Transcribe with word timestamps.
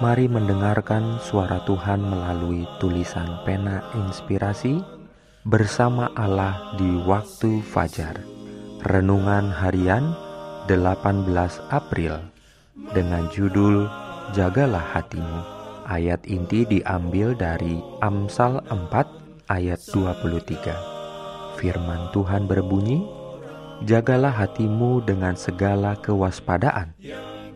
Mari 0.00 0.32
mendengarkan 0.32 1.20
suara 1.20 1.60
Tuhan 1.68 2.00
melalui 2.00 2.64
tulisan 2.80 3.44
pena 3.44 3.84
inspirasi 3.92 4.80
bersama 5.44 6.08
Allah 6.16 6.72
di 6.80 6.88
waktu 7.04 7.60
fajar. 7.60 8.16
Renungan 8.88 9.52
harian 9.52 10.16
18 10.72 11.28
April 11.68 12.16
dengan 12.96 13.28
judul 13.28 13.92
Jagalah 14.32 14.96
hatimu. 14.96 15.40
Ayat 15.84 16.24
inti 16.24 16.64
diambil 16.64 17.36
dari 17.36 17.84
Amsal 18.00 18.64
4 18.72 19.52
ayat 19.52 19.84
23. 19.84 21.60
Firman 21.60 22.08
Tuhan 22.16 22.48
berbunyi, 22.48 23.04
Jagalah 23.84 24.32
hatimu 24.32 25.04
dengan 25.04 25.36
segala 25.36 25.92
kewaspadaan 26.00 26.96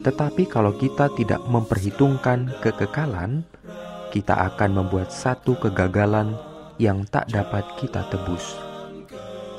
Tetapi 0.00 0.48
kalau 0.48 0.72
kita 0.72 1.12
tidak 1.12 1.44
memperhitungkan 1.44 2.56
kekekalan, 2.64 3.44
kita 4.08 4.48
akan 4.48 4.80
membuat 4.80 5.12
satu 5.12 5.60
kegagalan 5.60 6.40
yang 6.80 7.04
tak 7.04 7.28
dapat 7.28 7.68
kita 7.76 8.00
tebus. 8.08 8.56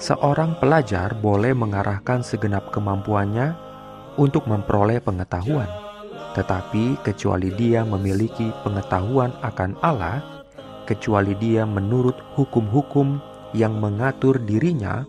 Seorang 0.01 0.57
pelajar 0.57 1.13
boleh 1.13 1.53
mengarahkan 1.53 2.25
segenap 2.25 2.73
kemampuannya 2.73 3.53
untuk 4.17 4.49
memperoleh 4.49 4.97
pengetahuan 4.97 5.84
tetapi 6.35 6.99
kecuali 6.99 7.49
dia 7.55 7.87
memiliki 7.87 8.51
pengetahuan 8.67 9.31
akan 9.39 9.79
Allah, 9.79 10.19
kecuali 10.83 11.31
dia 11.39 11.63
menurut 11.63 12.19
hukum-hukum 12.35 13.23
yang 13.55 13.79
mengatur 13.79 14.35
dirinya, 14.43 15.07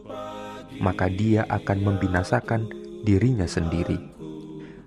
maka 0.78 1.10
dia 1.10 1.42
akan 1.50 1.78
membinasakan 1.82 2.70
dirinya 3.02 3.50
sendiri. 3.50 3.98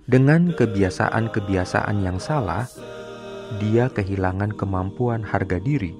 Dengan 0.09 0.55
kebiasaan-kebiasaan 0.55 2.01
yang 2.01 2.17
salah, 2.17 2.65
dia 3.59 3.91
kehilangan 3.91 4.55
kemampuan 4.55 5.21
harga 5.21 5.59
diri. 5.59 5.93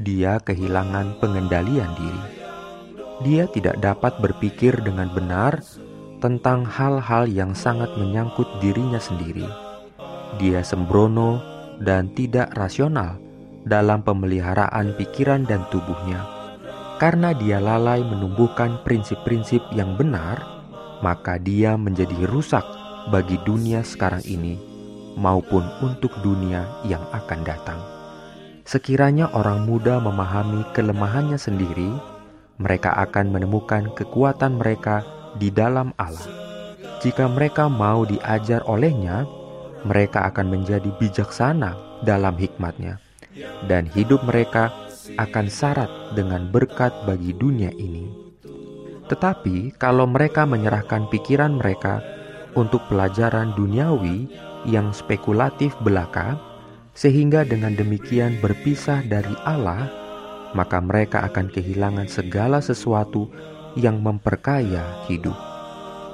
Dia 0.00 0.40
kehilangan 0.40 1.20
pengendalian 1.20 1.92
diri. 1.98 2.22
Dia 3.20 3.44
tidak 3.52 3.82
dapat 3.84 4.16
berpikir 4.16 4.80
dengan 4.80 5.12
benar 5.12 5.60
tentang 6.20 6.68
hal-hal 6.68 7.26
yang 7.26 7.56
sangat 7.56 7.88
menyangkut 7.96 8.46
dirinya 8.60 9.00
sendiri. 9.00 9.48
Dia 10.36 10.62
sembrono 10.62 11.40
dan 11.80 12.12
tidak 12.12 12.52
rasional 12.54 13.16
dalam 13.64 14.04
pemeliharaan 14.04 14.94
pikiran 15.00 15.48
dan 15.48 15.64
tubuhnya. 15.72 16.22
Karena 17.00 17.32
dia 17.32 17.56
lalai 17.56 18.04
menumbuhkan 18.04 18.84
prinsip-prinsip 18.84 19.64
yang 19.72 19.96
benar, 19.96 20.44
maka 21.00 21.40
dia 21.40 21.80
menjadi 21.80 22.28
rusak 22.28 22.62
bagi 23.08 23.40
dunia 23.48 23.80
sekarang 23.80 24.20
ini 24.28 24.60
maupun 25.16 25.64
untuk 25.80 26.12
dunia 26.20 26.68
yang 26.84 27.00
akan 27.16 27.40
datang. 27.40 27.80
Sekiranya 28.68 29.32
orang 29.32 29.64
muda 29.64 29.96
memahami 29.98 30.62
kelemahannya 30.76 31.40
sendiri, 31.40 31.88
mereka 32.60 32.92
akan 33.00 33.32
menemukan 33.32 33.88
kekuatan 33.96 34.60
mereka 34.60 35.00
di 35.36 35.52
dalam 35.52 35.94
Allah. 36.00 36.26
Jika 37.00 37.28
mereka 37.30 37.68
mau 37.68 38.04
diajar 38.04 38.64
olehnya, 38.68 39.24
mereka 39.84 40.28
akan 40.28 40.52
menjadi 40.52 40.90
bijaksana 41.00 42.02
dalam 42.04 42.36
hikmatnya, 42.36 43.00
dan 43.68 43.88
hidup 43.88 44.20
mereka 44.28 44.72
akan 45.16 45.48
syarat 45.48 45.88
dengan 46.12 46.48
berkat 46.52 46.92
bagi 47.08 47.32
dunia 47.32 47.72
ini. 47.76 48.08
Tetapi 49.08 49.74
kalau 49.80 50.06
mereka 50.06 50.46
menyerahkan 50.46 51.08
pikiran 51.10 51.58
mereka 51.58 51.98
untuk 52.54 52.84
pelajaran 52.86 53.56
duniawi 53.56 54.30
yang 54.68 54.92
spekulatif 54.92 55.74
belaka, 55.80 56.36
sehingga 56.92 57.48
dengan 57.48 57.74
demikian 57.74 58.38
berpisah 58.44 59.00
dari 59.08 59.32
Allah, 59.48 59.88
maka 60.52 60.82
mereka 60.82 61.24
akan 61.26 61.48
kehilangan 61.48 62.10
segala 62.10 62.58
sesuatu 62.60 63.30
yang 63.78 64.02
memperkaya 64.02 65.04
hidup. 65.06 65.36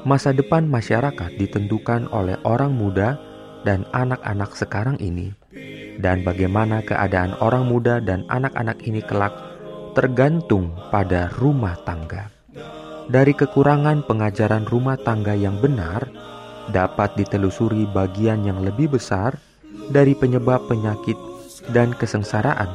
Masa 0.06 0.30
depan 0.30 0.70
masyarakat 0.70 1.34
ditentukan 1.34 2.06
oleh 2.14 2.38
orang 2.46 2.70
muda 2.70 3.18
dan 3.66 3.82
anak-anak 3.90 4.54
sekarang 4.54 4.94
ini, 5.02 5.34
dan 5.98 6.22
bagaimana 6.22 6.84
keadaan 6.86 7.34
orang 7.42 7.66
muda 7.66 7.98
dan 7.98 8.22
anak-anak 8.30 8.78
ini 8.86 9.02
kelak 9.02 9.34
tergantung 9.98 10.70
pada 10.94 11.32
rumah 11.42 11.74
tangga. 11.82 12.30
Dari 13.06 13.34
kekurangan 13.34 14.06
pengajaran 14.06 14.66
rumah 14.66 14.98
tangga 15.00 15.34
yang 15.34 15.58
benar, 15.58 16.06
dapat 16.70 17.18
ditelusuri 17.18 17.86
bagian 17.90 18.46
yang 18.46 18.62
lebih 18.62 18.94
besar 18.94 19.38
dari 19.90 20.14
penyebab 20.14 20.66
penyakit 20.70 21.18
dan 21.74 21.94
kesengsaraan 21.94 22.70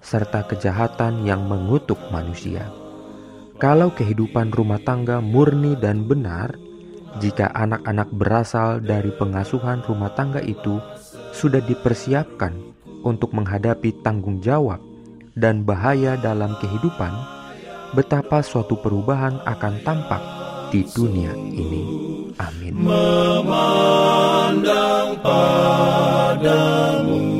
serta 0.00 0.48
kejahatan 0.48 1.28
yang 1.28 1.44
mengutuk 1.44 2.00
manusia. 2.08 2.79
Kalau 3.60 3.92
kehidupan 3.92 4.56
rumah 4.56 4.80
tangga 4.80 5.20
murni 5.20 5.76
dan 5.76 6.08
benar, 6.08 6.56
jika 7.20 7.52
anak-anak 7.52 8.08
berasal 8.08 8.80
dari 8.80 9.12
pengasuhan 9.12 9.84
rumah 9.84 10.08
tangga 10.16 10.40
itu 10.40 10.80
sudah 11.36 11.60
dipersiapkan 11.60 12.56
untuk 13.04 13.36
menghadapi 13.36 14.00
tanggung 14.00 14.40
jawab 14.40 14.80
dan 15.36 15.68
bahaya 15.68 16.16
dalam 16.16 16.56
kehidupan, 16.56 17.12
betapa 17.92 18.40
suatu 18.40 18.80
perubahan 18.80 19.44
akan 19.44 19.74
tampak 19.84 20.24
di 20.72 20.80
dunia 20.96 21.36
ini. 21.36 21.84
Amin. 22.40 22.80
Memandang 22.80 23.60
padamu 25.20 27.39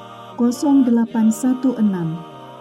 0816 0.41 1.69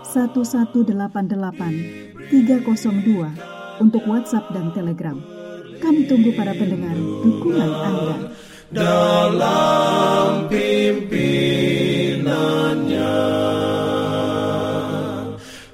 1188 0.04 2.28
302 2.28 3.80
untuk 3.80 4.04
WhatsApp 4.04 4.52
dan 4.52 4.68
Telegram. 4.76 5.16
Kami 5.80 6.04
tunggu 6.04 6.28
para 6.36 6.52
pendengar 6.52 6.92
dukungan 7.24 7.72
Anda. 7.72 8.36
dalam 8.70 10.46
pimpinannya 10.52 13.16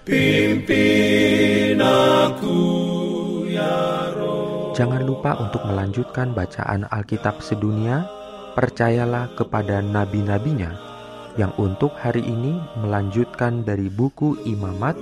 pimpin 0.06 1.82
aku 1.82 2.54
ya 3.50 4.14
Roh 4.14 4.70
Jangan 4.78 5.02
lupa 5.02 5.42
untuk 5.42 5.66
melanjutkan 5.66 6.30
bacaan 6.30 6.86
Alkitab 6.86 7.42
sedunia. 7.42 8.06
Percayalah 8.56 9.36
kepada 9.36 9.84
nabi-nabinya 9.84 10.95
yang 11.36 11.52
untuk 11.60 11.92
hari 12.00 12.24
ini 12.24 12.56
melanjutkan 12.80 13.60
dari 13.60 13.92
buku 13.92 14.40
Imamat 14.48 14.96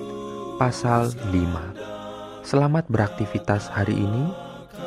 pasal 0.59 1.15
5. 1.31 2.43
Selamat 2.43 2.91
beraktivitas 2.91 3.71
hari 3.71 3.95
ini. 3.95 4.35